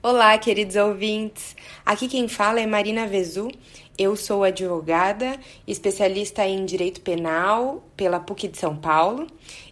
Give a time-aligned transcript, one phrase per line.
[0.00, 1.56] Olá, queridos ouvintes.
[1.84, 3.50] Aqui quem fala é Marina Vezu.
[3.98, 5.36] Eu sou advogada,
[5.66, 9.26] especialista em direito penal pela PUC de São Paulo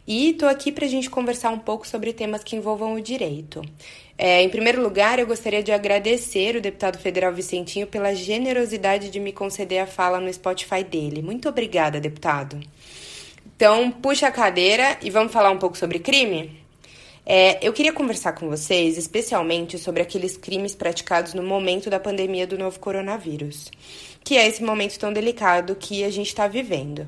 [0.05, 3.63] e estou aqui para a gente conversar um pouco sobre temas que envolvam o direito.
[4.19, 9.21] É, em primeiro lugar, eu gostaria de agradecer o deputado federal Vicentinho pela generosidade de
[9.21, 11.23] me conceder a fala no Spotify dele.
[11.23, 12.59] Muito obrigada, deputado.
[13.55, 16.66] Então, puxa a cadeira e vamos falar um pouco sobre crime?
[17.29, 22.47] É, eu queria conversar com vocês especialmente sobre aqueles crimes praticados no momento da pandemia
[22.47, 23.69] do novo coronavírus,
[24.23, 27.05] que é esse momento tão delicado que a gente está vivendo.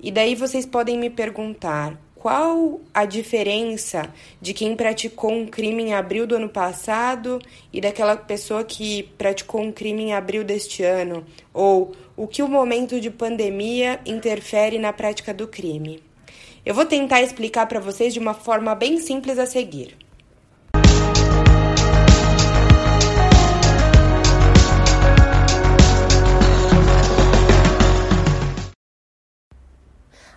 [0.00, 5.94] E daí vocês podem me perguntar qual a diferença de quem praticou um crime em
[5.94, 7.40] abril do ano passado
[7.72, 11.26] e daquela pessoa que praticou um crime em abril deste ano?
[11.52, 16.07] Ou o que o momento de pandemia interfere na prática do crime?
[16.68, 19.96] Eu vou tentar explicar para vocês de uma forma bem simples a seguir.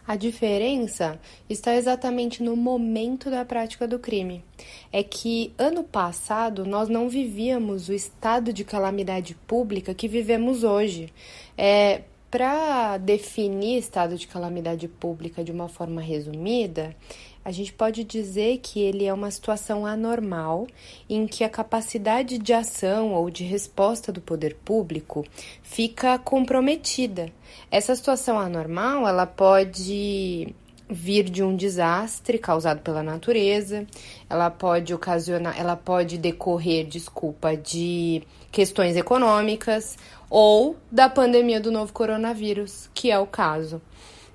[0.08, 4.42] A diferença está exatamente no momento da prática do crime.
[4.90, 11.12] É que ano passado nós não vivíamos o estado de calamidade pública que vivemos hoje.
[11.58, 16.96] É, para definir estado de calamidade pública de uma forma resumida,
[17.44, 20.66] a gente pode dizer que ele é uma situação anormal
[21.10, 25.26] em que a capacidade de ação ou de resposta do poder público
[25.62, 27.30] fica comprometida.
[27.70, 30.56] Essa situação anormal, ela pode
[30.92, 33.88] vir de um desastre causado pela natureza,
[34.30, 39.98] ela pode ocasionar, ela pode decorrer, desculpa, de questões econômicas
[40.30, 43.81] ou da pandemia do novo coronavírus, que é o caso.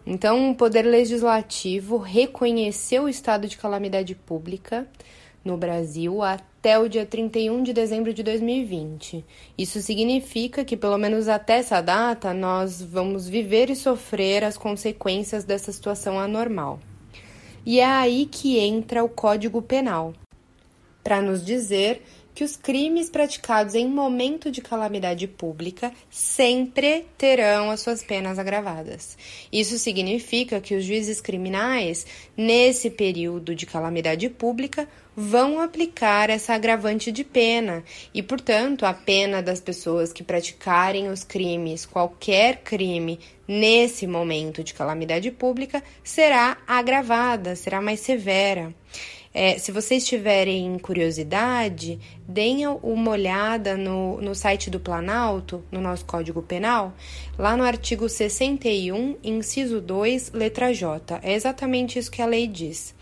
[0.06, 4.86] Então, o Poder Legislativo reconheceu o estado de calamidade pública
[5.44, 9.22] no Brasil até o dia 31 de dezembro de 2020.
[9.58, 15.44] Isso significa que, pelo menos até essa data, nós vamos viver e sofrer as consequências
[15.44, 16.80] dessa situação anormal.
[17.64, 20.14] E é aí que entra o Código Penal,
[21.04, 22.02] para nos dizer
[22.36, 29.16] que os crimes praticados em momento de calamidade pública sempre terão as suas penas agravadas.
[29.50, 34.86] Isso significa que os juízes criminais, nesse período de calamidade pública,
[35.16, 37.82] vão aplicar essa agravante de pena
[38.12, 44.74] e, portanto, a pena das pessoas que praticarem os crimes, qualquer crime, nesse momento de
[44.74, 48.74] calamidade pública, será agravada, será mais severa.
[49.38, 56.06] É, se vocês tiverem curiosidade, deem uma olhada no, no site do Planalto, no nosso
[56.06, 56.94] Código Penal,
[57.38, 61.20] lá no artigo 61, inciso 2, letra J.
[61.22, 62.94] É exatamente isso que a lei diz.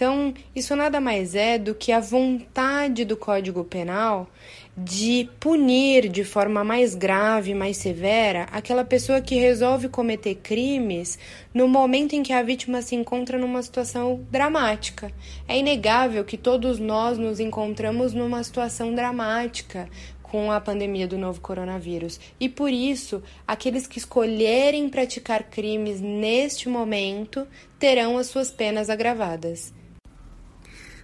[0.00, 4.30] Então, isso nada mais é do que a vontade do Código Penal
[4.74, 11.18] de punir de forma mais grave, mais severa, aquela pessoa que resolve cometer crimes
[11.52, 15.12] no momento em que a vítima se encontra numa situação dramática.
[15.46, 19.86] É inegável que todos nós nos encontramos numa situação dramática
[20.22, 22.18] com a pandemia do novo coronavírus.
[22.40, 27.46] E por isso, aqueles que escolherem praticar crimes neste momento
[27.78, 29.78] terão as suas penas agravadas.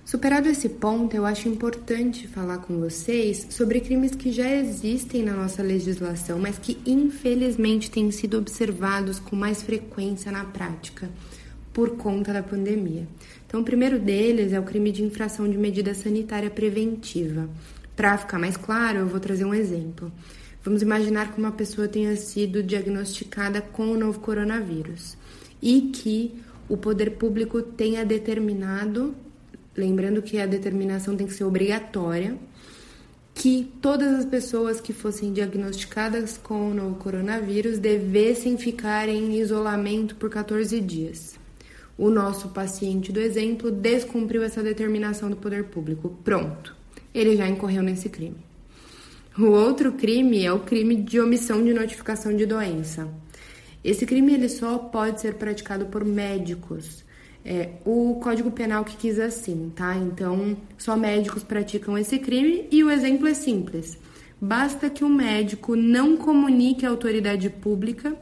[0.06, 5.32] Superado esse ponto, eu acho importante falar com vocês sobre crimes que já existem na
[5.32, 11.10] nossa legislação, mas que infelizmente têm sido observados com mais frequência na prática
[11.72, 13.08] por conta da pandemia.
[13.48, 17.50] Então, o primeiro deles é o crime de infração de medida sanitária preventiva.
[17.96, 20.12] Para ficar mais claro, eu vou trazer um exemplo.
[20.62, 25.16] Vamos imaginar que uma pessoa tenha sido diagnosticada com o novo coronavírus
[25.60, 26.32] e que
[26.68, 29.12] o poder público tenha determinado
[29.76, 32.36] lembrando que a determinação tem que ser obrigatória,
[33.34, 40.30] que todas as pessoas que fossem diagnosticadas com o coronavírus devessem ficar em isolamento por
[40.30, 41.38] 14 dias.
[41.98, 46.16] O nosso paciente do exemplo descumpriu essa determinação do poder público.
[46.24, 46.74] Pronto,
[47.14, 48.36] ele já incorreu nesse crime.
[49.38, 53.06] O outro crime é o crime de omissão de notificação de doença.
[53.84, 57.05] Esse crime ele só pode ser praticado por médicos
[57.46, 59.96] é, o Código Penal que quis assim, tá?
[59.96, 63.96] Então, só médicos praticam esse crime e o exemplo é simples.
[64.40, 68.16] Basta que o médico não comunique à autoridade pública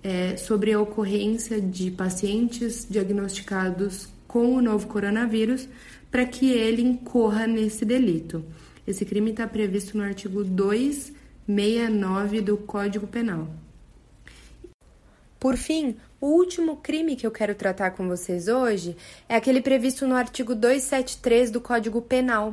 [0.00, 5.68] é, sobre a ocorrência de pacientes diagnosticados com o novo coronavírus
[6.08, 8.44] para que ele incorra nesse delito.
[8.86, 13.61] Esse crime está previsto no artigo 269 do Código Penal.
[15.42, 18.96] Por fim, o último crime que eu quero tratar com vocês hoje
[19.28, 22.52] é aquele previsto no artigo 273 do Código Penal,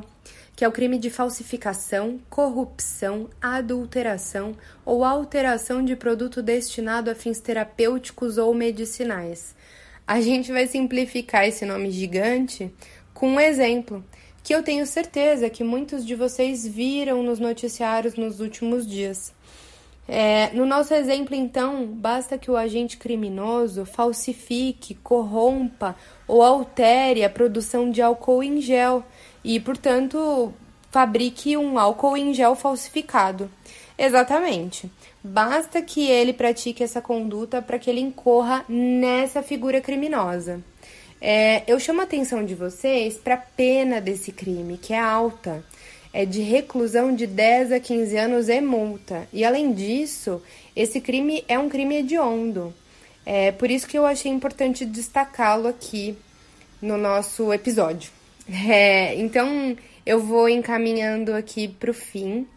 [0.56, 7.38] que é o crime de falsificação, corrupção, adulteração ou alteração de produto destinado a fins
[7.38, 9.54] terapêuticos ou medicinais.
[10.04, 12.74] A gente vai simplificar esse nome gigante
[13.14, 14.04] com um exemplo
[14.42, 19.32] que eu tenho certeza que muitos de vocês viram nos noticiários nos últimos dias.
[20.12, 25.94] É, no nosso exemplo, então, basta que o agente criminoso falsifique, corrompa
[26.26, 29.04] ou altere a produção de álcool em gel
[29.44, 30.52] e, portanto,
[30.90, 33.48] fabrique um álcool em gel falsificado.
[33.96, 34.90] Exatamente.
[35.22, 40.60] Basta que ele pratique essa conduta para que ele incorra nessa figura criminosa.
[41.20, 45.62] É, eu chamo a atenção de vocês para a pena desse crime, que é alta.
[46.12, 49.28] É de reclusão de 10 a 15 anos e multa.
[49.32, 50.42] E além disso,
[50.74, 52.74] esse crime é um crime hediondo.
[53.24, 56.16] É por isso que eu achei importante destacá-lo aqui
[56.80, 58.10] no nosso episódio.
[58.68, 62.48] É, então, eu vou encaminhando aqui para o fim.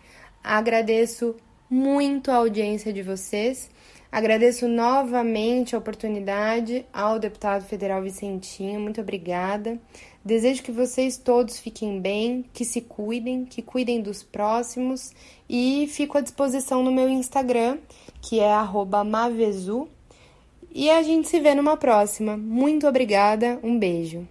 [0.44, 1.36] Agradeço
[1.70, 3.70] muito a audiência de vocês.
[4.14, 8.80] Agradeço novamente a oportunidade ao deputado federal Vicentinho.
[8.80, 9.80] Muito obrigada.
[10.24, 15.12] Desejo que vocês todos fiquem bem, que se cuidem, que cuidem dos próximos
[15.50, 17.80] e fico à disposição no meu Instagram,
[18.22, 18.54] que é
[19.04, 19.88] @mavezu.
[20.72, 22.38] E a gente se vê numa próxima.
[22.38, 24.28] Muito obrigada, um beijo.